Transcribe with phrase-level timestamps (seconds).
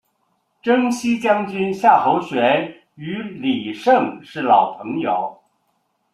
[0.63, 5.39] 征西将军夏侯玄与李胜是老朋友。